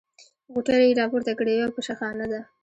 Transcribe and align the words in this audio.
غوټې 0.51 0.75
يې 0.83 0.97
راپورته 0.99 1.31
کړې: 1.39 1.53
یوه 1.59 1.73
پشه 1.75 1.93
خانه 1.99 2.25
ده. 2.31 2.41